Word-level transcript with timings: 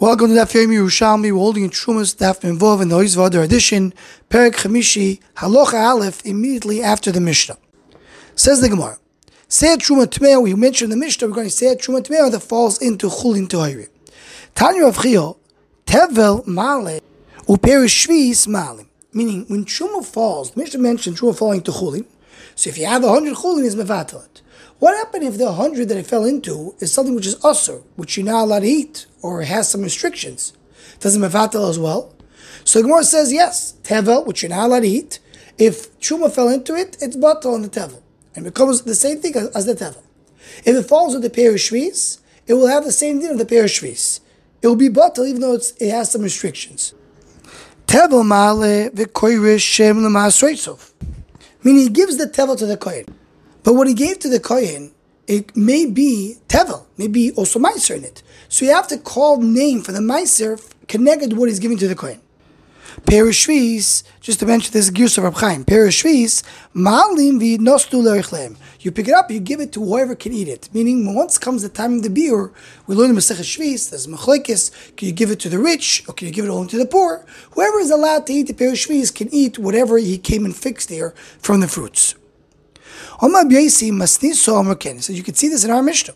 Welcome 0.00 0.28
to 0.28 0.34
Daf 0.36 0.54
Yomi 0.54 0.76
Yerushalmi. 0.76 1.24
We're 1.24 1.34
holding 1.34 1.64
in 1.64 1.68
Trumas 1.68 2.16
Daf 2.16 2.40
Menvov 2.40 2.80
in 2.80 2.88
the 2.88 2.96
Oizvader 2.96 3.44
edition, 3.44 3.92
Perik 4.30 4.54
Chamishi, 4.54 5.20
Halacha 5.36 5.74
Aleph, 5.74 6.24
immediately 6.24 6.82
after 6.82 7.12
the 7.12 7.20
Mishnah. 7.20 7.58
Says 8.34 8.62
the 8.62 8.70
Gemara, 8.70 8.96
Say 9.46 9.76
Truma 9.76 10.06
Tmeo, 10.06 10.42
we 10.42 10.54
mentioned 10.54 10.90
the 10.90 10.96
Mishnah, 10.96 11.28
we're 11.28 11.34
going 11.34 11.48
to 11.48 11.50
say 11.50 11.76
Truma 11.76 12.00
Tmeo 12.00 12.30
that 12.30 12.40
falls 12.40 12.80
into 12.80 13.10
Chulin 13.10 13.46
Tohiri. 13.46 13.90
Tanya 14.54 14.86
of 14.86 15.02
Chio, 15.02 15.36
Tevel 15.84 16.46
Male, 16.46 17.02
Uperish 17.46 18.06
Shvis 18.06 18.48
Malim. 18.48 18.86
Meaning, 19.12 19.44
when 19.48 19.66
Truma 19.66 20.02
falls, 20.02 20.52
the 20.52 20.62
Mishnah 20.62 20.80
mentioned 20.80 21.18
Truma 21.18 21.36
falling 21.36 21.60
to 21.64 21.72
Chulin, 21.72 22.06
so 22.54 22.70
if 22.70 22.78
you 22.78 22.86
have 22.86 23.04
a 23.04 23.08
hundred 23.10 23.36
Chulin, 23.36 23.64
is 23.64 23.76
Mevatalit. 23.76 24.40
What 24.80 24.96
happened 24.96 25.24
if 25.24 25.36
the 25.36 25.52
hundred 25.52 25.90
that 25.90 25.98
it 25.98 26.06
fell 26.06 26.24
into 26.24 26.74
is 26.78 26.90
something 26.90 27.14
which 27.14 27.26
is 27.26 27.36
usr, 27.40 27.82
which 27.96 28.16
you're 28.16 28.24
not 28.24 28.44
allowed 28.44 28.60
to 28.60 28.66
eat, 28.66 29.04
or 29.20 29.42
has 29.42 29.68
some 29.68 29.82
restrictions? 29.82 30.54
Does 31.00 31.16
it 31.16 31.18
mevatel 31.18 31.68
as 31.68 31.78
well? 31.78 32.14
So 32.64 32.78
the 32.78 32.84
Gemara 32.84 33.04
says 33.04 33.30
yes, 33.30 33.74
tevel, 33.82 34.26
which 34.26 34.42
you're 34.42 34.48
not 34.48 34.64
allowed 34.64 34.80
to 34.80 34.86
eat. 34.86 35.18
If 35.58 36.00
truma 36.00 36.32
fell 36.32 36.48
into 36.48 36.74
it, 36.74 36.96
it's 37.02 37.14
batal 37.14 37.52
on 37.52 37.60
the 37.60 37.68
tevel, 37.68 38.00
and 38.34 38.42
becomes 38.42 38.80
the 38.80 38.94
same 38.94 39.20
thing 39.20 39.36
as, 39.36 39.66
the 39.66 39.74
tevel. 39.74 40.02
If 40.64 40.74
it 40.74 40.88
falls 40.88 41.12
with 41.12 41.24
the 41.24 41.30
pair 41.30 41.52
shvis, 41.52 42.20
it 42.46 42.54
will 42.54 42.68
have 42.68 42.84
the 42.84 42.92
same 42.92 43.20
thing 43.20 43.32
of 43.32 43.38
the 43.38 43.44
pair 43.44 43.64
shvis. 43.64 44.20
It 44.62 44.66
will 44.66 44.76
be 44.76 44.88
batal 44.88 45.28
even 45.28 45.42
though 45.42 45.58
it 45.78 45.90
has 45.90 46.10
some 46.10 46.22
restrictions. 46.22 46.94
Tevel 47.86 48.26
male 48.26 48.88
v'koirish 48.88 49.60
shem 49.60 50.02
Meaning 51.62 51.82
he 51.82 51.88
gives 51.90 52.16
the 52.16 52.24
tevel 52.24 52.56
to 52.56 52.64
the 52.64 52.78
kohen. 52.78 53.04
But 53.62 53.74
what 53.74 53.86
he 53.88 53.94
gave 53.94 54.18
to 54.20 54.28
the 54.28 54.40
Kohen, 54.40 54.92
it 55.26 55.56
may 55.56 55.86
be 55.86 56.36
Tevel, 56.48 56.86
maybe 56.96 57.32
also 57.32 57.58
Meiser 57.58 57.96
in 57.96 58.04
it. 58.04 58.22
So 58.48 58.64
you 58.64 58.72
have 58.72 58.88
to 58.88 58.98
call 58.98 59.40
name 59.40 59.82
for 59.82 59.92
the 59.92 60.00
Meiser 60.00 60.60
connected 60.88 61.30
to 61.30 61.36
what 61.36 61.48
he's 61.48 61.60
giving 61.60 61.78
to 61.78 61.88
the 61.88 61.94
Kohen. 61.94 62.20
Perishvis, 63.02 64.02
just 64.20 64.40
to 64.40 64.46
mention 64.46 64.72
this 64.72 64.90
Girs 64.90 65.16
of 65.16 65.24
Rab 65.24 65.34
Chaim, 65.34 65.64
Perishvis, 65.64 66.42
Malim 66.74 67.38
vi 67.38 67.56
nostu 67.58 68.02
lerichlem. 68.02 68.56
You 68.80 68.90
pick 68.90 69.08
it 69.08 69.14
up, 69.14 69.30
you 69.30 69.40
give 69.40 69.60
it 69.60 69.72
to 69.72 69.84
whoever 69.84 70.14
can 70.14 70.32
eat 70.32 70.48
it. 70.48 70.68
Meaning, 70.72 71.14
once 71.14 71.38
comes 71.38 71.62
the 71.62 71.68
time 71.68 71.96
of 71.96 72.02
the 72.02 72.10
beer, 72.10 72.50
we 72.86 72.94
learn 72.94 73.10
in 73.10 73.16
Masech 73.16 73.36
Shvis, 73.36 73.90
there's 73.90 74.06
Machlekes, 74.06 74.96
can 74.96 75.06
you 75.06 75.14
give 75.14 75.30
it 75.30 75.38
to 75.40 75.48
the 75.48 75.58
rich, 75.58 76.02
or 76.08 76.14
can 76.14 76.26
you 76.26 76.32
give 76.32 76.44
it 76.44 76.50
only 76.50 76.68
to 76.68 76.78
the 76.78 76.86
poor? 76.86 77.24
Whoever 77.52 77.78
is 77.78 77.90
allowed 77.90 78.26
to 78.26 78.32
eat 78.32 78.48
the 78.48 78.54
Perishvis 78.54 79.14
can 79.14 79.32
eat 79.32 79.58
whatever 79.58 79.98
he 79.98 80.18
came 80.18 80.44
and 80.44 80.56
fixed 80.56 80.88
there 80.88 81.10
from 81.40 81.60
the 81.60 81.68
fruits. 81.68 82.14
So 83.18 85.12
you 85.12 85.22
can 85.22 85.34
see 85.34 85.48
this 85.48 85.64
in 85.64 85.70
our 85.70 85.82
Mishnah. 85.82 86.14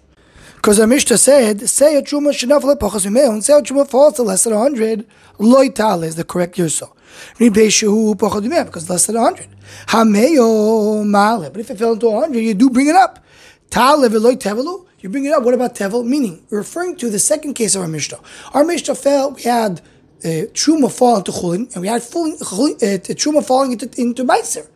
Because 0.56 0.80
our 0.80 0.86
Mishnah 0.86 1.18
said, 1.18 1.68
say 1.68 1.96
a 1.96 2.02
truma 2.02 2.30
shenafle 2.30 2.74
pachas 2.76 3.04
mimeon, 3.04 3.42
say 3.42 3.52
a 3.52 3.60
truma 3.60 3.86
falls 3.86 4.14
to 4.14 4.22
less 4.22 4.44
than 4.44 4.54
a 4.54 4.58
hundred, 4.58 5.06
loy 5.38 5.68
tal 5.68 6.02
is 6.02 6.14
the 6.14 6.24
correct 6.24 6.56
yurso. 6.56 6.90
Because 7.38 8.88
less 8.88 9.06
than 9.06 9.16
a 9.16 9.20
hundred. 9.20 9.48
Hameyo 9.88 11.06
male. 11.06 11.50
But 11.50 11.60
if 11.60 11.70
it 11.70 11.78
fell 11.78 11.92
into 11.92 12.08
a 12.08 12.20
hundred, 12.20 12.40
you 12.40 12.54
do 12.54 12.70
bring 12.70 12.88
it 12.88 12.96
up. 12.96 13.22
Tale 13.68 14.08
veloy 14.08 14.36
tevelu. 14.36 14.86
You 15.00 15.10
bring 15.10 15.26
it 15.26 15.32
up. 15.34 15.42
What 15.42 15.52
about 15.52 15.74
tevel? 15.74 16.02
Meaning, 16.02 16.46
referring 16.48 16.96
to 16.96 17.10
the 17.10 17.18
second 17.18 17.52
case 17.52 17.74
of 17.74 17.82
our 17.82 17.88
Mishnah. 17.88 18.20
Our 18.54 18.64
Mishnah 18.64 18.94
fell, 18.94 19.32
we 19.32 19.42
had 19.42 19.82
uh, 20.24 20.48
truma 20.54 20.90
fall 20.90 21.18
into 21.18 21.30
chulin, 21.30 21.70
and 21.74 21.82
we 21.82 21.88
had 21.88 22.02
full, 22.02 22.32
uh, 22.32 22.36
truma 23.12 23.44
falling 23.44 23.72
into, 23.72 23.90
into 24.00 24.24
meiser. 24.24 24.66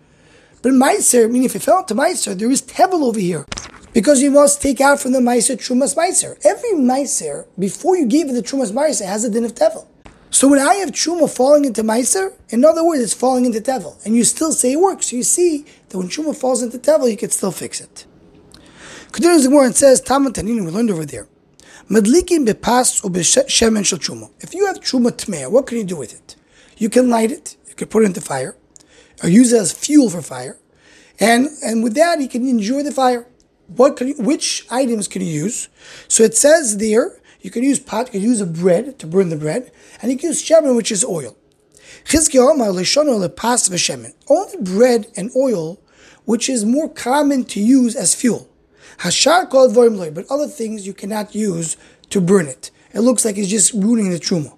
But 0.61 0.73
Meiser, 0.73 1.31
meaning 1.31 1.45
if 1.45 1.55
it 1.55 1.63
fell 1.63 1.79
into 1.81 1.95
Meiser, 1.95 2.37
there 2.37 2.51
is 2.51 2.63
Tevel 2.63 3.03
over 3.03 3.21
here. 3.21 3.47
Because 3.93 4.21
you 4.21 4.31
must 4.31 4.61
take 4.61 4.81
out 4.81 5.01
from 5.01 5.13
the 5.13 5.21
Meiser 5.21 5.57
Trumas 5.57 5.97
Meiser. 5.97 6.37
Every 6.45 6.71
Meiser, 6.71 7.47
before 7.59 7.97
you 7.97 8.07
give 8.07 8.29
it 8.29 8.33
the 8.33 8.43
Trumas 8.43 8.73
Meiser, 8.73 9.07
has 9.07 9.25
a 9.25 9.31
din 9.31 9.45
of 9.45 9.55
Tevel. 9.55 9.87
So 10.31 10.49
when 10.49 10.59
I 10.59 10.75
have 10.75 10.91
Truma 10.91 11.35
falling 11.35 11.65
into 11.65 11.83
Meiser, 11.83 12.35
in 12.51 12.65
other 12.65 12.85
words, 12.85 13.03
it's 13.03 13.15
falling 13.15 13.45
into 13.45 13.61
Tevel. 13.61 14.05
And 14.05 14.17
you 14.17 14.25
still 14.25 14.53
say 14.53 14.73
it 14.73 14.81
works. 14.81 15.11
So 15.11 15.17
you 15.17 15.23
see 15.23 15.65
that 15.89 15.97
when 15.97 16.09
Truma 16.09 16.37
falls 16.37 16.63
into 16.63 16.79
Tevel, 16.79 17.11
you 17.11 17.17
can 17.17 17.31
still 17.31 17.53
fix 17.53 17.81
it. 17.81 18.05
Continues 19.13 19.45
the 19.45 19.59
and 19.59 19.75
says, 19.75 20.03
Tamataninu, 20.03 20.65
we 20.65 20.71
learned 20.71 20.91
over 20.91 21.07
there. 21.07 21.29
Madlikin 21.89 22.47
bepas 22.47 23.03
or 23.03 23.23
shel 23.23 23.71
truma. 23.71 24.31
If 24.41 24.53
you 24.53 24.67
have 24.67 24.81
truma 24.81 25.11
tmea, 25.11 25.51
what 25.51 25.67
can 25.67 25.79
you 25.79 25.85
do 25.85 25.97
with 25.97 26.13
it? 26.13 26.37
You 26.77 26.91
can 26.91 27.09
light 27.09 27.33
it. 27.33 27.57
You 27.67 27.75
can 27.75 27.89
put 27.89 28.03
it 28.03 28.07
into 28.07 28.21
fire 28.21 28.55
or 29.23 29.29
use 29.29 29.53
it 29.53 29.61
as 29.61 29.73
fuel 29.73 30.11
for 30.11 30.23
fire. 30.23 30.59
And, 31.21 31.49
and 31.65 31.83
with 31.83 31.95
that, 31.95 32.21
he 32.21 32.29
can 32.29 32.47
enjoy 32.49 32.83
the 32.83 32.93
fire. 32.93 33.27
What 33.67 34.01
you, 34.01 34.15
which 34.19 34.67
items 34.71 35.09
can 35.09 35.23
he 35.23 35.31
use? 35.31 35.69
So 36.07 36.23
it 36.23 36.37
says 36.37 36.79
there, 36.79 37.21
you 37.41 37.51
can 37.51 37.63
use 37.63 37.79
pot, 37.79 38.07
you 38.07 38.21
can 38.21 38.23
use 38.23 38.41
a 38.41 38.47
bread 38.47 38.99
to 38.99 39.07
burn 39.07 39.29
the 39.29 39.37
bread, 39.37 39.71
and 40.01 40.11
you 40.11 40.19
can 40.19 40.29
use 40.31 40.43
shemen, 40.43 40.77
which 40.77 40.91
is 40.91 41.05
oil. 41.05 41.37
Only 44.29 44.57
bread 44.61 45.07
and 45.17 45.31
oil, 45.37 45.81
which 46.25 46.49
is 46.49 46.65
more 46.65 46.89
common 46.89 47.45
to 47.45 47.61
use 47.61 47.95
as 47.95 48.15
fuel. 48.15 48.49
Hashar 48.99 49.49
called 49.49 49.75
but 50.15 50.27
other 50.31 50.49
things 50.49 50.87
you 50.87 50.95
cannot 50.95 51.35
use 51.35 51.77
to 52.11 52.21
burn 52.21 52.47
it. 52.47 52.71
It 52.93 53.01
looks 53.01 53.25
like 53.25 53.37
it's 53.39 53.49
just 53.49 53.73
ruining 53.73 54.11
the 54.11 54.19
truma. 54.19 54.58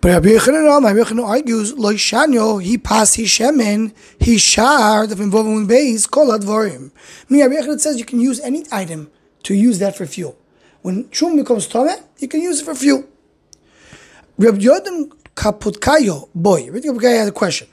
But 0.00 0.12
Rabbi 0.12 0.28
Yechanan, 0.28 0.82
Rabbi 0.82 0.98
Yechanan 0.98 1.28
argues, 1.28 1.76
Lo 1.76 1.92
Shanyo, 1.92 2.62
he 2.62 2.78
pass 2.78 3.14
his 3.14 3.28
shemen, 3.28 3.94
he 4.18 4.38
shar, 4.38 5.06
the 5.06 5.22
involvement 5.22 5.68
base, 5.68 6.06
kol 6.06 6.28
advarim. 6.28 6.90
Meaning 7.28 7.50
Rabbi 7.50 7.62
Yechanan 7.62 7.80
says 7.80 7.98
you 7.98 8.06
can 8.06 8.18
use 8.18 8.40
any 8.40 8.64
item 8.72 9.10
to 9.42 9.54
use 9.54 9.78
that 9.78 9.98
for 9.98 10.06
fuel. 10.06 10.38
When 10.80 11.10
shum 11.10 11.36
becomes 11.36 11.66
tome, 11.66 11.90
you 12.18 12.28
can 12.28 12.40
use 12.40 12.60
it 12.60 12.64
for 12.64 12.74
fuel. 12.74 13.04
Rabbi 14.38 14.58
Yodan 14.58 15.12
Kaputkayo, 15.34 16.30
boy, 16.34 16.70
Rabbi 16.70 16.78
Kaputkayo 16.78 17.18
has 17.18 17.28
a 17.28 17.32
question. 17.32 17.68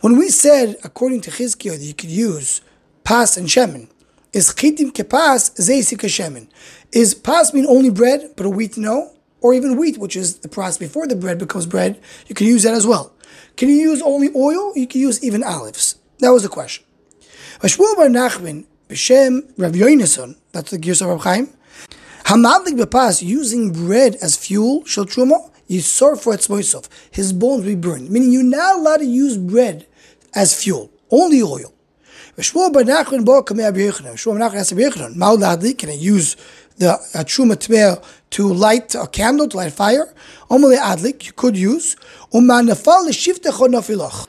When 0.00 0.16
we 0.16 0.30
said, 0.30 0.76
according 0.82 1.20
to 1.22 1.30
Chizkiyo, 1.30 1.72
that 1.72 1.84
you 1.84 1.92
could 1.92 2.10
use 2.10 2.62
pas 3.04 3.36
and 3.36 3.48
shemen, 3.48 3.88
is 4.32 4.48
chitim 4.54 4.92
kepas 4.92 5.54
zeisik 5.58 6.00
shemen? 6.08 6.48
Is 6.92 7.12
pas 7.14 7.52
mean 7.52 7.66
only 7.66 7.90
bread, 7.90 8.32
but 8.34 8.46
a 8.46 8.50
wheat 8.50 8.78
no? 8.78 9.12
Or 9.46 9.54
even 9.54 9.76
wheat, 9.76 9.96
which 9.96 10.16
is 10.16 10.38
the 10.38 10.48
process 10.48 10.76
before 10.76 11.06
the 11.06 11.14
bread 11.14 11.38
becomes 11.38 11.66
bread, 11.66 12.00
you 12.26 12.34
can 12.34 12.48
use 12.48 12.64
that 12.64 12.74
as 12.74 12.84
well. 12.84 13.12
Can 13.56 13.68
you 13.68 13.76
use 13.76 14.02
only 14.02 14.28
oil? 14.34 14.72
You 14.76 14.88
can 14.88 15.00
use 15.00 15.22
even 15.22 15.44
olives. 15.44 15.94
That 16.18 16.30
was 16.30 16.42
the 16.42 16.48
question. 16.48 16.84
Shmuel 17.60 17.94
bar 17.94 18.08
Nachman, 18.08 18.64
b'shem 18.88 19.52
Rav 19.56 19.72
Yoinason, 19.72 20.34
that's 20.50 20.72
the 20.72 20.78
gears 20.78 21.00
of 21.00 21.08
Rav 21.08 21.22
Chaim, 21.22 21.48
Hamadlik 22.24 22.76
bepas, 22.76 23.22
using 23.22 23.72
bread 23.72 24.16
as 24.20 24.36
fuel, 24.36 24.84
shel 24.84 25.04
truma, 25.04 25.48
yisor 25.70 26.20
for 26.20 26.34
etzmoisov, 26.34 26.88
his 27.12 27.32
bones 27.32 27.64
will 27.64 27.70
be 27.70 27.76
burned. 27.76 28.10
Meaning 28.10 28.32
you're 28.32 28.42
not 28.42 28.76
allowed 28.76 28.96
to 28.96 29.06
use 29.06 29.36
bread 29.38 29.86
as 30.34 30.60
fuel, 30.60 30.90
only 31.12 31.40
oil. 31.40 31.72
Shmuel 32.36 32.72
bar 32.72 32.82
Nachman 32.82 33.24
bo 33.24 33.44
kamei 33.44 33.64
Rabbi. 33.66 33.78
Shmuel 34.16 34.38
bar 34.40 34.50
Nachman 34.50 34.58
asked 34.58 34.72
Rabbi 34.72 34.88
Yochanan, 34.88 35.78
can 35.78 35.88
I 35.88 35.92
use 35.94 36.36
the 36.78 36.90
uh, 36.90 37.24
truma 37.24 37.54
tmeah 37.56 38.04
to 38.36 38.52
light 38.52 38.94
a 38.94 39.06
candle, 39.06 39.48
to 39.48 39.56
light 39.56 39.68
a 39.68 39.70
fire. 39.70 40.12
Omele 40.50 40.76
adlik, 40.76 41.24
you 41.24 41.32
could 41.32 41.56
use. 41.56 41.96
Umanafal 42.34 43.06
nafilach. 43.08 44.28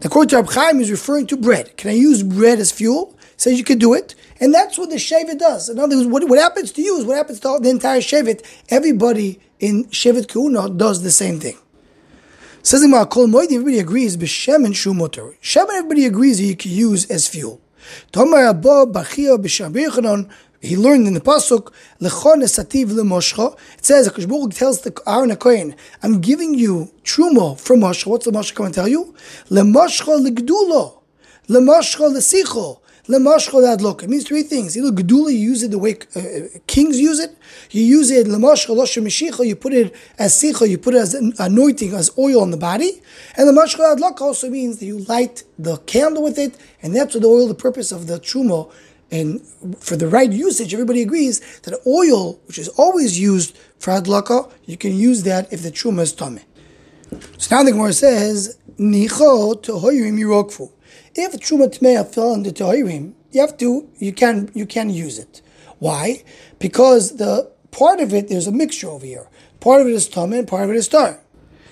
The 0.00 0.10
quote 0.10 0.30
Rab 0.34 0.50
Chaim 0.50 0.80
is 0.80 0.90
referring 0.90 1.26
to 1.28 1.36
bread. 1.38 1.74
Can 1.78 1.90
I 1.90 1.94
use 1.94 2.22
bread 2.22 2.58
as 2.58 2.70
fuel? 2.70 3.16
Says 3.38 3.56
you 3.56 3.64
could 3.64 3.78
do 3.78 3.94
it. 3.94 4.14
And 4.38 4.52
that's 4.52 4.76
what 4.76 4.90
the 4.90 4.96
Shevet 4.96 5.38
does. 5.38 5.70
In 5.70 5.78
other 5.78 5.96
words, 5.96 6.08
what, 6.08 6.28
what 6.28 6.38
happens 6.38 6.72
to 6.72 6.82
you 6.82 6.98
is 6.98 7.06
what 7.06 7.16
happens 7.16 7.40
to 7.40 7.58
the 7.62 7.70
entire 7.70 8.00
Shevet. 8.00 8.44
Everybody 8.68 9.40
in 9.60 9.84
Shevet 9.84 10.28
Kuna 10.30 10.68
does 10.68 11.02
the 11.02 11.10
same 11.10 11.40
thing. 11.40 11.56
Says 12.62 12.82
the 12.82 13.06
Kol 13.10 13.28
Moedi, 13.28 13.52
everybody 13.52 13.78
agrees, 13.78 14.18
B'Shem 14.18 14.66
and 14.66 14.74
Shumotor. 14.74 15.36
Shem, 15.40 15.66
everybody 15.72 16.04
agrees 16.04 16.38
you 16.38 16.54
can 16.54 16.72
use 16.72 17.10
as 17.10 17.26
fuel. 17.26 17.62
Tomar 18.12 18.48
Abba, 18.48 18.84
Bachia, 18.92 19.38
B'Shem 19.38 20.28
he 20.60 20.76
learned 20.76 21.06
in 21.06 21.14
the 21.14 21.20
pasuk 21.20 21.72
lechon 22.00 22.42
esativ 22.42 22.86
lemoshcha. 22.86 23.56
It 23.78 23.84
says 23.84 24.08
Hakadosh 24.08 24.56
tells 24.56 24.80
the 24.80 24.92
Aaron 25.06 25.34
Kohen, 25.36 25.76
"I'm 26.02 26.20
giving 26.20 26.54
you 26.54 26.90
truma 27.04 27.58
from 27.58 27.80
Moshe." 27.80 28.06
What's 28.06 28.24
the 28.24 28.32
Moshe 28.32 28.54
come 28.54 28.66
and 28.66 28.74
tell 28.74 28.88
you? 28.88 29.14
Lemoshcha 29.50 30.18
legdulo, 30.26 30.94
lemoshcha 31.48 32.12
lesicho, 32.12 32.80
lemoshcha 33.06 33.52
leadlok. 33.52 34.02
It 34.02 34.10
means 34.10 34.24
three 34.24 34.42
things. 34.42 34.76
Either 34.76 34.90
gedula, 34.90 35.30
you 35.32 35.38
use 35.38 35.62
it 35.62 35.70
the 35.70 35.78
way 35.78 35.96
uh, 36.16 36.58
kings 36.66 36.98
use 36.98 37.20
it. 37.20 37.36
You 37.70 37.84
use 37.84 38.10
it 38.10 38.26
lemoshcha 38.26 38.74
loshem. 38.74 39.46
You 39.46 39.54
put 39.54 39.72
it 39.72 39.94
as 40.18 40.34
sicha. 40.34 40.68
You 40.68 40.78
put 40.78 40.94
it 40.94 40.98
as 40.98 41.14
anointing, 41.14 41.94
as 41.94 42.10
oil 42.18 42.40
on 42.40 42.50
the 42.50 42.56
body. 42.56 43.00
And 43.36 43.48
lemoshcha 43.48 43.94
leadlok 43.94 44.20
also 44.20 44.50
means 44.50 44.78
that 44.78 44.86
you 44.86 44.98
light 45.04 45.44
the 45.56 45.76
candle 45.76 46.24
with 46.24 46.36
it, 46.36 46.56
and 46.82 46.96
that's 46.96 47.14
the 47.14 47.24
oil. 47.24 47.46
The 47.46 47.54
purpose 47.54 47.92
of 47.92 48.08
the 48.08 48.18
truma 48.18 48.68
and 49.10 49.40
for 49.78 49.96
the 49.96 50.08
right 50.08 50.30
usage, 50.30 50.74
everybody 50.74 51.02
agrees 51.02 51.40
that 51.60 51.80
oil, 51.86 52.38
which 52.46 52.58
is 52.58 52.68
always 52.68 53.18
used 53.18 53.56
for 53.78 53.92
hadlaka, 53.92 54.50
you 54.66 54.76
can 54.76 54.94
use 54.94 55.22
that 55.22 55.52
if 55.52 55.62
the 55.62 55.70
truma 55.70 56.00
is 56.00 56.12
tummy. 56.12 56.42
So 57.38 57.56
now 57.56 57.62
the 57.62 57.72
Gemara 57.72 57.92
says, 57.94 58.58
Nicho 58.78 59.62
tohoyrim 59.62 60.18
yirokfu. 60.18 60.70
If 61.14 61.32
truma 61.40 61.68
tmeya 61.68 62.06
fell 62.06 62.34
into 62.34 62.50
tohoyrim, 62.50 63.14
you 63.30 63.40
have 63.40 63.56
to, 63.58 63.88
you 63.98 64.12
can, 64.12 64.50
you 64.54 64.66
can 64.66 64.90
use 64.90 65.18
it. 65.18 65.42
Why? 65.78 66.22
Because 66.58 67.16
the 67.16 67.50
part 67.70 68.00
of 68.00 68.12
it, 68.12 68.28
there's 68.28 68.46
a 68.46 68.52
mixture 68.52 68.88
over 68.88 69.06
here. 69.06 69.28
Part 69.60 69.80
of 69.80 69.88
it 69.88 69.92
is 69.92 70.08
Tameh 70.08 70.40
and 70.40 70.48
part 70.48 70.64
of 70.64 70.70
it 70.70 70.76
is 70.76 70.88
Tar. 70.88 71.20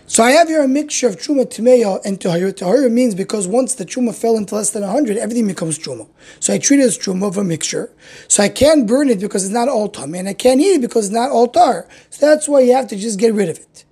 So 0.09 0.23
I 0.23 0.31
have 0.31 0.47
here 0.47 0.63
a 0.63 0.69
mixture 0.69 1.09
of 1.09 1.17
Truma 1.17 1.47
Tmeya 1.47 2.01
and 2.05 2.21
Tahir. 2.21 2.53
Tahir 2.53 2.89
means 2.89 3.17
because 3.17 3.49
once 3.49 3.75
the 3.75 3.85
Truma 3.85 4.15
fell 4.15 4.37
into 4.37 4.55
less 4.55 4.71
than 4.71 4.83
100, 4.83 5.17
everything 5.17 5.49
becomes 5.49 5.81
Truma. 5.81 6.09
So 6.39 6.55
I 6.55 6.59
treat 6.59 6.79
it 6.79 6.85
as 6.85 6.97
Truma 6.97 7.27
of 7.27 7.37
a 7.37 7.43
mixture. 7.43 7.91
So 8.29 8.45
I 8.45 8.49
can't 8.49 8.87
burn 8.87 9.09
it 9.09 9.19
because 9.19 9.45
it's 9.45 9.53
not 9.53 9.69
all 9.69 9.91
Tameh, 9.91 10.21
and 10.21 10.29
I 10.29 10.33
can't 10.33 10.61
eat 10.61 10.75
it 10.75 10.81
because 10.81 11.07
it's 11.07 11.15
not 11.15 11.31
all 11.33 11.49
Tar. 11.49 11.89
So 12.11 12.25
that's 12.25 12.49
why 12.49 12.61
you 12.61 12.73
have 12.75 12.87
to 12.89 12.97
just 12.97 13.19
get 13.19 13.35
rid 13.35 13.49
of 13.49 13.59
it. 13.59 13.85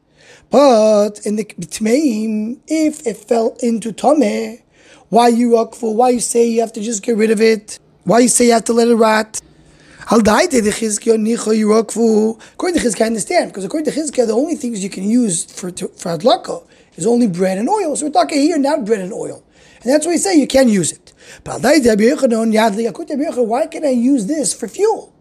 But 0.51 1.27
in 1.27 1.35
the 1.35 1.45
Tmeim, 1.47 2.61
if 2.69 3.05
it 3.09 3.17
fell 3.17 3.57
into 3.61 3.93
Tameh, 3.93 4.63
why 5.09 5.29
you 5.29 5.69
for? 5.75 5.97
Why 5.97 6.11
you 6.11 6.21
say 6.21 6.47
you 6.47 6.61
have 6.61 6.73
to 6.75 6.81
just 6.81 7.03
get 7.03 7.17
rid 7.17 7.33
of 7.33 7.41
it? 7.41 7.81
Why 8.05 8.21
you 8.21 8.29
say 8.29 8.47
you 8.47 8.53
have 8.53 8.65
to 8.67 8.73
let 8.73 8.87
it 8.87 8.95
rot? 8.95 9.41
According 10.07 10.61
to 10.61 10.71
Chizkiah, 10.71 11.19
I 13.03 13.07
understand 13.07 13.51
because 13.51 13.65
according 13.65 13.91
to 13.91 13.99
Chizkiah, 13.99 14.27
the 14.27 14.35
only 14.35 14.55
things 14.55 14.85
you 14.85 14.91
can 14.91 15.09
use 15.09 15.45
for 15.45 15.71
for 15.71 16.19
adlaka 16.19 16.63
is 16.97 17.07
only 17.07 17.27
bread 17.27 17.57
and 17.57 17.71
oil. 17.71 17.97
So 17.97 18.05
we're 18.07 18.13
talking 18.13 18.43
here 18.43 18.59
not 18.59 18.85
bread 18.85 19.01
and 19.01 19.15
oil, 19.15 19.43
and 19.83 19.91
that's 19.91 20.05
why 20.05 20.13
we 20.13 20.19
say 20.19 20.35
you 20.35 20.47
can't 20.47 20.69
use 20.69 20.93
it. 20.93 21.15
Why 21.45 21.59
can 23.67 23.85
I 23.85 23.91
use 23.91 24.27
this 24.27 24.53
for 24.53 24.69
fuel? 24.69 25.15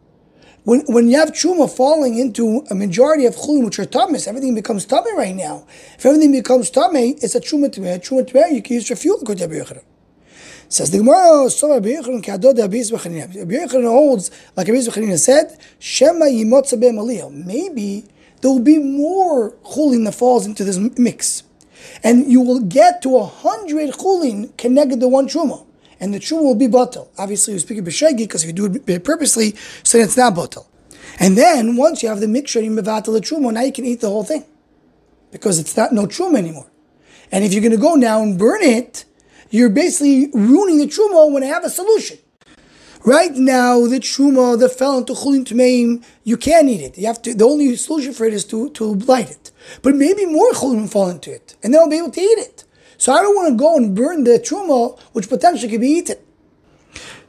When, 0.65 0.81
when 0.87 1.09
you 1.09 1.17
have 1.17 1.31
truma 1.31 1.69
falling 1.69 2.17
into 2.17 2.65
a 2.69 2.75
majority 2.75 3.25
of 3.25 3.35
chulim, 3.35 3.65
which 3.65 3.79
are 3.79 3.85
tamis, 3.85 4.27
everything 4.27 4.55
becomes 4.55 4.85
tummy 4.85 5.13
right 5.15 5.35
now. 5.35 5.65
If 5.97 6.05
everything 6.05 6.31
becomes 6.31 6.69
tummy, 6.69 7.11
it's 7.21 7.35
a 7.35 7.41
truma 7.41 7.69
tmeh. 7.69 7.99
Truma 7.99 8.25
tmeh 8.25 8.53
you 8.53 8.61
can 8.61 8.75
use 8.75 8.87
for 8.87 8.95
fuel. 8.95 9.19
Says 10.69 10.91
the 10.91 10.99
Gemara, 10.99 11.49
so 11.49 11.73
Rabbi 11.73 11.89
Yochanan 11.89 12.23
kadod 12.23 12.57
Rabbi 12.57 12.77
Yisbachanina. 12.77 13.35
Rabbi 13.35 13.53
Yochanan 13.53 13.89
holds, 13.89 14.31
like 14.55 14.67
Rabbi 14.67 14.79
Yisbachanina 14.79 15.19
said, 15.19 15.57
Shema 15.79 16.25
yimotza 16.25 16.79
be'maliyah. 16.79 17.31
Maybe 17.31 18.05
there 18.41 18.51
will 18.51 18.59
be 18.59 18.79
more 18.79 19.51
chulin 19.63 20.05
that 20.05 20.15
falls 20.15 20.45
into 20.45 20.63
this 20.63 20.77
mix. 20.97 21.43
And 22.03 22.31
you 22.31 22.41
will 22.41 22.59
get 22.59 23.01
to 23.03 23.17
a 23.17 23.25
hundred 23.25 23.91
chulin 23.91 24.55
connected 24.57 24.99
to 24.99 25.07
one 25.07 25.27
truma. 25.27 25.65
And 25.99 26.13
the 26.13 26.19
truma 26.19 26.43
will 26.43 26.55
be 26.55 26.67
batal. 26.67 27.07
Obviously, 27.17 27.53
we're 27.53 27.59
speaking 27.59 27.85
b'shegi 27.85 28.17
because 28.17 28.43
if 28.43 28.47
you 28.47 28.53
do 28.53 28.81
it 28.87 29.03
purposely, 29.03 29.55
so 29.83 29.97
it's 29.97 30.17
not 30.17 30.33
batal. 30.33 30.65
And 31.19 31.37
then 31.37 31.75
once 31.75 32.01
you 32.01 32.09
have 32.09 32.19
the 32.19 32.27
mixture 32.27 32.59
in 32.59 32.75
mevatel 32.75 33.13
the 33.13 33.21
truma, 33.21 33.53
now 33.53 33.61
you 33.61 33.71
can 33.71 33.85
eat 33.85 34.01
the 34.01 34.09
whole 34.09 34.23
thing 34.23 34.43
because 35.31 35.59
it's 35.59 35.77
not 35.77 35.91
no 35.91 36.05
truma 36.05 36.37
anymore. 36.37 36.67
And 37.31 37.43
if 37.43 37.53
you're 37.53 37.61
going 37.61 37.71
to 37.71 37.77
go 37.77 37.95
now 37.95 38.21
and 38.21 38.37
burn 38.37 38.61
it, 38.61 39.05
you're 39.49 39.69
basically 39.69 40.29
ruining 40.33 40.77
the 40.79 40.87
truma 40.87 41.31
when 41.31 41.43
I 41.43 41.47
have 41.47 41.63
a 41.63 41.69
solution. 41.69 42.17
Right 43.05 43.33
now, 43.33 43.85
the 43.85 43.99
truma 43.99 44.57
that 44.59 44.77
fell 44.77 44.97
into 44.97 45.13
chulin 45.13 45.43
tmeim, 45.43 46.03
you 46.23 46.37
can't 46.37 46.69
eat 46.69 46.81
it. 46.81 46.97
You 46.97 47.07
have 47.07 47.21
to. 47.23 47.33
The 47.33 47.43
only 47.43 47.75
solution 47.75 48.13
for 48.13 48.25
it 48.25 48.33
is 48.33 48.45
to 48.45 48.69
to 48.71 48.95
light 48.95 49.29
it. 49.29 49.51
But 49.81 49.95
maybe 49.95 50.25
more 50.25 50.51
chulin 50.53 50.89
fall 50.89 51.09
into 51.09 51.29
it, 51.29 51.57
and 51.61 51.73
then 51.73 51.81
I'll 51.81 51.89
be 51.89 51.97
able 51.97 52.11
to 52.11 52.21
eat 52.21 52.39
it. 52.39 52.63
So 52.97 53.11
I 53.11 53.21
don't 53.21 53.35
want 53.35 53.49
to 53.49 53.55
go 53.61 53.75
and 53.75 53.93
burn 53.93 54.23
the 54.23 54.39
truma, 54.39 54.97
which 55.11 55.27
potentially 55.27 55.69
could 55.69 55.81
be 55.81 55.89
eaten. 55.89 56.15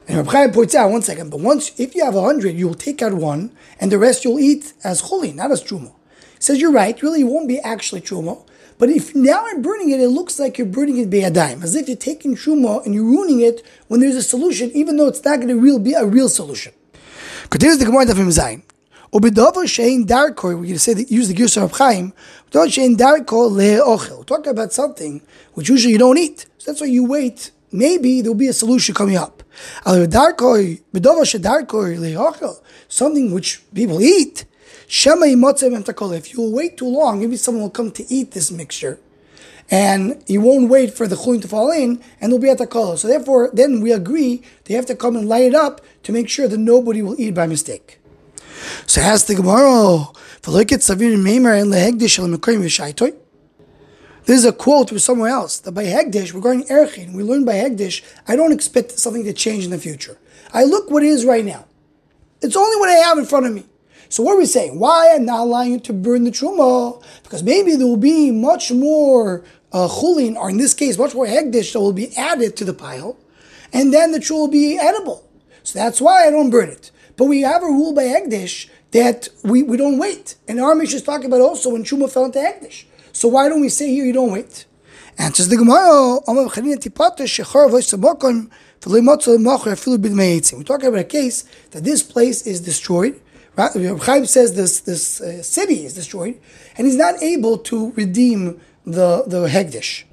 And 0.07 0.17
Reb 0.17 0.27
Chaim 0.27 0.51
points 0.51 0.75
out 0.75 0.91
one 0.91 1.01
second. 1.01 1.29
But 1.29 1.41
once, 1.41 1.77
if 1.77 1.93
you 1.93 2.05
have 2.05 2.15
a 2.15 2.21
hundred, 2.21 2.55
you 2.55 2.67
will 2.67 2.75
take 2.75 3.01
out 3.01 3.13
one, 3.13 3.51
and 3.77 3.91
the 3.91 3.97
rest 3.97 4.23
you'll 4.23 4.39
eat 4.39 4.71
as 4.85 5.01
chulin, 5.01 5.35
not 5.35 5.51
as 5.51 5.61
truma. 5.61 5.91
He 6.35 6.41
says 6.41 6.61
you're 6.61 6.71
right. 6.71 7.01
Really, 7.01 7.21
it 7.21 7.25
won't 7.25 7.49
be 7.49 7.59
actually 7.59 7.99
truma. 7.99 8.47
But 8.77 8.89
if 8.89 9.15
now 9.15 9.45
I'm 9.45 9.61
burning 9.61 9.91
it, 9.91 10.01
it 10.01 10.09
looks 10.09 10.37
like 10.37 10.57
you're 10.57 10.67
burning 10.67 10.97
it 10.97 11.09
beyadayim, 11.09 11.63
as 11.63 11.75
if 11.75 11.87
you're 11.87 11.95
taking 11.95 12.35
truma 12.35 12.83
and 12.85 12.93
you're 12.93 13.05
ruining 13.05 13.39
it 13.39 13.65
when 13.87 14.01
there's 14.01 14.15
a 14.15 14.23
solution, 14.23 14.69
even 14.73 14.97
though 14.97 15.07
it's 15.07 15.23
not 15.23 15.37
going 15.37 15.47
to 15.47 15.57
real 15.57 15.79
be 15.79 15.93
a 15.93 16.05
real 16.05 16.27
solution. 16.27 16.73
Continues 17.49 17.77
the 17.77 17.85
Gemara 17.85 18.05
Dafim 18.05 18.27
Zayin. 18.27 18.63
Ubidavar 19.13 19.63
shein 19.63 20.05
darkor, 20.05 20.55
we're 20.57 20.63
going 20.63 20.73
to 20.73 20.79
say 20.79 20.93
that 20.93 21.09
use 21.09 21.29
the 21.29 21.33
Girsa 21.33 21.63
of 21.63 21.71
Chaim. 21.71 22.11
Ubidavar 22.51 22.67
shein 22.67 22.97
darkor 22.97 23.49
le'ochel. 23.49 24.25
Talking 24.25 24.51
about 24.51 24.73
something 24.73 25.21
which 25.53 25.69
usually 25.69 25.93
you 25.93 25.99
don't 25.99 26.17
eat. 26.17 26.47
So 26.57 26.71
that's 26.71 26.81
why 26.81 26.87
you 26.87 27.05
wait. 27.05 27.51
Maybe 27.71 28.21
there'll 28.21 28.35
be 28.35 28.47
a 28.47 28.53
solution 28.53 28.93
coming 28.93 29.15
up. 29.15 29.41
Something 32.87 33.31
which 33.33 33.61
people 33.73 34.01
eat. 34.01 34.45
If 34.87 36.33
you 36.33 36.41
wait 36.49 36.77
too 36.77 36.87
long, 36.87 37.19
maybe 37.19 37.37
someone 37.37 37.63
will 37.63 37.69
come 37.69 37.91
to 37.91 38.05
eat 38.13 38.31
this 38.31 38.51
mixture. 38.51 38.99
And 39.71 40.23
you 40.27 40.41
won't 40.41 40.69
wait 40.69 40.93
for 40.93 41.07
the 41.07 41.15
chulin 41.15 41.41
to 41.41 41.47
fall 41.47 41.71
in, 41.71 42.01
and 42.21 42.31
they'll 42.31 42.39
be 42.39 42.49
at 42.49 42.59
the 42.59 42.67
color. 42.67 42.97
So 42.97 43.07
therefore, 43.07 43.49
then 43.51 43.81
we 43.81 43.91
agree 43.91 44.43
they 44.65 44.75
have 44.75 44.85
to 44.87 44.95
come 44.95 45.15
and 45.15 45.27
light 45.27 45.45
it 45.45 45.55
up 45.55 45.81
to 46.03 46.11
make 46.11 46.29
sure 46.29 46.47
that 46.47 46.57
nobody 46.57 47.01
will 47.01 47.19
eat 47.19 47.33
by 47.33 47.47
mistake. 47.47 47.99
So 48.85 49.01
as 49.01 49.25
the 49.25 49.33
Gemara, 49.35 50.07
and 50.47 50.53
this 54.25 54.37
is 54.39 54.45
a 54.45 54.51
quote 54.51 54.89
from 54.89 54.99
somewhere 54.99 55.29
else 55.29 55.59
that 55.59 55.71
by 55.71 55.85
Hegdish, 55.85 56.33
regarding 56.33 56.63
Erchin, 56.65 57.13
we 57.13 57.23
learn 57.23 57.45
by 57.45 57.53
Hegdish, 57.53 58.03
I 58.27 58.35
don't 58.35 58.51
expect 58.51 58.91
something 58.91 59.23
to 59.23 59.33
change 59.33 59.65
in 59.65 59.71
the 59.71 59.77
future. 59.77 60.17
I 60.53 60.63
look 60.63 60.89
what 60.91 61.03
it 61.03 61.09
is 61.09 61.25
right 61.25 61.45
now. 61.45 61.65
It's 62.41 62.55
only 62.55 62.77
what 62.77 62.89
I 62.89 63.07
have 63.07 63.17
in 63.17 63.25
front 63.25 63.47
of 63.47 63.53
me. 63.53 63.65
So 64.09 64.23
what 64.23 64.35
are 64.35 64.37
we 64.37 64.45
saying? 64.45 64.79
Why 64.79 65.13
I'm 65.13 65.25
not 65.25 65.41
allowing 65.41 65.73
you 65.73 65.79
to 65.79 65.93
burn 65.93 66.23
the 66.23 66.31
truma? 66.31 67.03
Because 67.23 67.43
maybe 67.43 67.75
there 67.75 67.87
will 67.87 67.97
be 67.97 68.31
much 68.31 68.71
more 68.71 69.43
uh, 69.71 69.87
chulin, 69.87 70.35
or 70.35 70.49
in 70.49 70.57
this 70.57 70.73
case, 70.73 70.97
much 70.97 71.13
more 71.13 71.27
hegdish 71.27 71.73
that 71.73 71.79
will 71.79 71.93
be 71.93 72.15
added 72.15 72.55
to 72.57 72.65
the 72.65 72.73
pile, 72.73 73.17
and 73.73 73.93
then 73.93 74.11
the 74.11 74.19
truma 74.19 74.39
will 74.39 74.47
be 74.47 74.77
edible. 74.77 75.27
So 75.63 75.79
that's 75.79 75.99
why 75.99 76.27
I 76.27 76.29
don't 76.29 76.49
burn 76.49 76.69
it. 76.69 76.91
But 77.17 77.25
we 77.25 77.41
have 77.41 77.63
a 77.63 77.67
rule 77.67 77.93
by 77.93 78.03
hegdish 78.03 78.69
that 78.91 79.29
we, 79.43 79.63
we 79.63 79.77
don't 79.77 79.97
wait. 79.97 80.35
And 80.47 80.61
our 80.61 80.75
Mishnah 80.75 80.97
is 80.97 81.03
talking 81.03 81.25
about 81.25 81.41
also 81.41 81.71
when 81.71 81.83
truma 81.83 82.11
fell 82.11 82.25
into 82.25 82.39
hegdish. 82.39 82.85
So 83.11 83.27
why 83.27 83.49
don't 83.49 83.61
we 83.61 83.69
say 83.69 83.89
here 83.89 84.05
you 84.05 84.13
don't 84.13 84.31
wait? 84.31 84.65
Answers 85.17 85.47
the 85.47 85.55
Gemara, 85.55 86.19
we're 86.27 86.49
talking 90.63 90.87
about 90.87 90.99
a 90.99 91.03
case 91.03 91.43
that 91.71 91.83
this 91.83 92.03
place 92.03 92.45
is 92.45 92.59
destroyed 92.59 93.21
Chaim 93.57 94.25
says 94.25 94.53
this 94.53 94.81
this 94.81 95.21
uh, 95.21 95.41
city 95.41 95.85
is 95.85 95.93
destroyed, 95.93 96.39
and 96.77 96.87
he's 96.87 96.97
not 96.97 97.21
able 97.23 97.57
to 97.59 97.91
redeem 97.93 98.59
the 98.85 99.23
the 99.27 99.47
hegdish. 99.47 100.03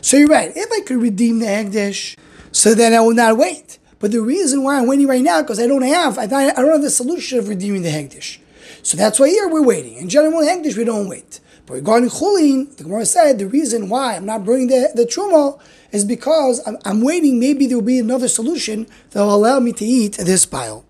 So 0.00 0.16
you're 0.16 0.28
right. 0.28 0.50
If 0.54 0.72
I 0.72 0.80
could 0.86 1.02
redeem 1.02 1.40
the 1.40 1.46
hegdish, 1.46 2.16
so 2.52 2.74
then 2.74 2.94
I 2.94 3.00
will 3.00 3.14
not 3.14 3.36
wait. 3.36 3.78
But 3.98 4.12
the 4.12 4.22
reason 4.22 4.62
why 4.62 4.78
I'm 4.78 4.86
waiting 4.86 5.06
right 5.06 5.22
now 5.22 5.42
because 5.42 5.60
I 5.60 5.66
don't 5.66 5.82
have 5.82 6.18
I 6.18 6.26
don't 6.26 6.56
have 6.56 6.82
the 6.82 6.90
solution 6.90 7.38
of 7.38 7.48
redeeming 7.48 7.82
the 7.82 7.90
hegdish. 7.90 8.38
So 8.82 8.96
that's 8.96 9.20
why 9.20 9.28
here 9.28 9.46
we're 9.48 9.62
waiting. 9.62 9.96
In 9.96 10.08
general, 10.08 10.40
hegdish 10.40 10.76
we 10.76 10.84
don't 10.84 11.08
wait. 11.08 11.40
But 11.66 11.74
regarding 11.74 12.08
chulin, 12.08 12.74
the 12.76 12.84
Gemara 12.84 13.04
said 13.04 13.38
the 13.38 13.46
reason 13.46 13.90
why 13.90 14.16
I'm 14.16 14.24
not 14.24 14.44
bringing 14.44 14.68
the 14.68 14.90
the 14.94 15.04
truma 15.04 15.60
is 15.92 16.06
because 16.06 16.66
I'm, 16.66 16.78
I'm 16.86 17.02
waiting. 17.02 17.38
Maybe 17.38 17.66
there 17.66 17.76
will 17.76 17.84
be 17.84 17.98
another 17.98 18.28
solution 18.28 18.86
that 19.10 19.20
will 19.20 19.34
allow 19.34 19.60
me 19.60 19.74
to 19.74 19.84
eat 19.84 20.14
this 20.14 20.46
pile. 20.46 20.86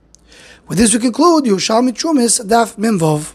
With 0.71 0.79
this 0.79 0.95
we 0.95 1.01
conclude 1.01 1.47
Yerushalmi 1.47 1.93
Chumis 1.93 2.41
Daf 2.47 2.77
Memvov. 2.77 3.35